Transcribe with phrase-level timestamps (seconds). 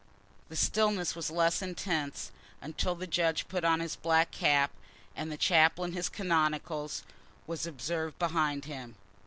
[0.49, 4.71] The stillness was less intense until the judge put on his black cap,
[5.15, 7.03] and the chaplain in his canonicals
[7.45, 8.95] was observed behind him.